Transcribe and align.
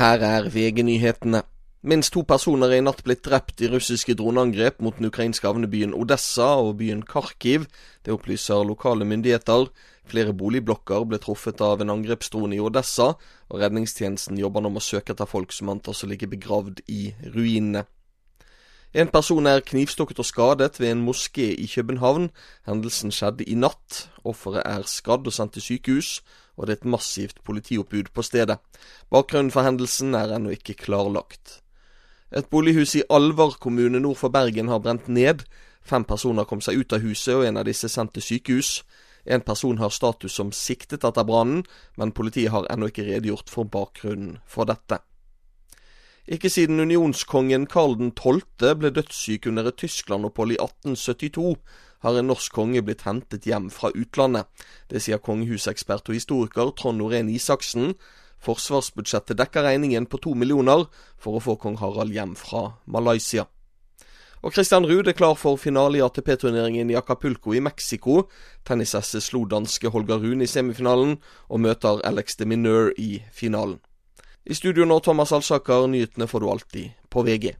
Her 0.00 0.22
er 0.24 0.46
VG-nyhetene. 0.48 1.42
Minst 1.84 2.14
to 2.14 2.22
personer 2.24 2.70
er 2.72 2.78
i 2.80 2.84
natt 2.86 3.02
blitt 3.04 3.20
drept 3.26 3.60
i 3.60 3.68
russiske 3.68 4.14
droneangrep 4.16 4.78
mot 4.80 4.96
den 4.96 5.10
ukrainske 5.10 5.44
havnebyen 5.44 5.92
Odessa 5.92 6.46
og 6.62 6.78
byen 6.78 7.02
Kharkiv. 7.04 7.66
Det 8.00 8.14
opplyser 8.14 8.64
lokale 8.64 9.04
myndigheter. 9.04 9.66
Flere 10.08 10.32
boligblokker 10.32 11.04
ble 11.04 11.20
truffet 11.20 11.60
av 11.60 11.84
en 11.84 11.92
angrepsdrone 11.98 12.56
i 12.56 12.62
Odessa, 12.64 13.10
og 13.52 13.60
redningstjenesten 13.60 14.40
jobber 14.40 14.64
nå 14.64 14.72
med 14.72 14.80
å 14.80 14.88
søke 14.88 15.12
etter 15.12 15.28
folk 15.28 15.52
som 15.52 15.68
antas 15.74 16.00
å 16.00 16.08
ligge 16.08 16.32
begravd 16.32 16.80
i 16.88 17.12
ruinene. 17.36 17.84
En 18.94 19.08
person 19.08 19.46
er 19.46 19.62
knivstukket 19.62 20.18
og 20.18 20.26
skadet 20.26 20.80
ved 20.80 20.90
en 20.90 21.06
moské 21.06 21.52
i 21.54 21.66
København. 21.70 22.30
Hendelsen 22.66 23.12
skjedde 23.14 23.44
i 23.44 23.54
natt. 23.54 24.08
Offeret 24.24 24.62
er 24.66 24.82
skadd 24.82 25.26
og 25.26 25.32
sendt 25.32 25.54
til 25.54 25.62
sykehus 25.62 26.20
og 26.60 26.66
det 26.66 26.74
er 26.74 26.80
et 26.82 26.92
massivt 26.92 27.40
politioppbud 27.44 28.12
på 28.14 28.22
stedet. 28.22 28.58
Bakgrunnen 29.10 29.50
for 29.50 29.64
hendelsen 29.64 30.14
er 30.14 30.34
ennå 30.36 30.52
ikke 30.52 30.76
klarlagt. 30.76 31.62
Et 32.36 32.46
bolighus 32.46 32.94
i 32.94 33.06
Alvar 33.10 33.56
kommune 33.60 34.00
nord 34.00 34.16
for 34.20 34.28
Bergen 34.28 34.68
har 34.68 34.78
brent 34.78 35.08
ned. 35.08 35.46
Fem 35.82 36.04
personer 36.04 36.44
kom 36.44 36.60
seg 36.60 36.76
ut 36.76 36.92
av 36.92 37.00
huset, 37.00 37.34
og 37.34 37.46
en 37.48 37.56
av 37.56 37.64
disse 37.64 37.88
sendt 37.88 38.12
til 38.14 38.26
sykehus. 38.26 38.82
En 39.24 39.40
person 39.40 39.80
har 39.80 39.88
status 39.88 40.36
som 40.36 40.52
siktet 40.52 41.04
etter 41.04 41.24
brannen, 41.24 41.64
men 41.96 42.12
politiet 42.12 42.52
har 42.52 42.68
ennå 42.70 42.92
ikke 42.92 43.08
redegjort 43.08 43.48
for 43.50 43.64
bakgrunnen 43.64 44.38
for 44.46 44.68
dette. 44.68 45.00
Ikke 46.30 46.46
siden 46.46 46.78
unionskongen 46.78 47.64
Karl 47.66 47.96
12. 47.98 48.42
ble 48.78 48.90
dødssyk 48.94 49.48
under 49.50 49.66
et 49.66 49.80
Tyskland-opphold 49.82 50.52
i 50.54 50.58
1872, 50.62 51.56
har 52.06 52.18
en 52.18 52.30
norsk 52.30 52.54
konge 52.54 52.82
blitt 52.86 53.02
hentet 53.02 53.48
hjem 53.50 53.66
fra 53.74 53.90
utlandet. 53.90 54.46
Det 54.86 55.02
sier 55.02 55.18
kongehusekspert 55.18 56.06
og 56.06 56.14
historiker 56.14 56.70
Trond 56.78 57.02
Norén 57.02 57.32
Isaksen. 57.34 57.96
Forsvarsbudsjettet 58.46 59.42
dekker 59.42 59.66
regningen 59.66 60.06
på 60.06 60.22
to 60.22 60.36
millioner 60.38 60.86
for 61.18 61.34
å 61.34 61.42
få 61.42 61.58
kong 61.58 61.80
Harald 61.82 62.14
hjem 62.14 62.38
fra 62.38 62.76
Malaysia. 62.86 63.48
Og 64.46 64.54
Christian 64.54 64.86
Ruud 64.86 65.10
er 65.10 65.18
klar 65.18 65.34
for 65.34 65.58
finale 65.58 65.98
i 65.98 66.06
ATP-turneringen 66.06 66.94
i 66.94 67.00
Acapulco 67.02 67.58
i 67.58 67.60
Mexico. 67.60 68.28
Tennis-esset 68.62 69.26
slo 69.26 69.42
danske 69.50 69.90
Holger 69.90 70.22
Rune 70.22 70.46
i 70.46 70.48
semifinalen, 70.48 71.18
og 71.50 71.66
møter 71.66 72.06
Alex 72.06 72.38
de 72.38 72.46
Mineur 72.46 72.94
i 72.96 73.16
finalen. 73.34 73.80
I 74.44 74.54
studio 74.54 74.84
nå 74.84 75.00
Thomas 75.00 75.32
Alsaker, 75.32 75.86
nyhetene 75.86 76.26
får 76.26 76.40
du 76.40 76.46
alltid 76.50 76.90
på 77.08 77.22
VG. 77.22 77.56